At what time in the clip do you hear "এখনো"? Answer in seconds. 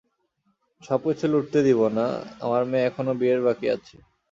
2.89-3.11